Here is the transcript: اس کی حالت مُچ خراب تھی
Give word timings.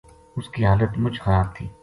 اس 0.37 0.45
کی 0.53 0.61
حالت 0.69 0.91
مُچ 1.01 1.15
خراب 1.23 1.47
تھی 1.55 1.65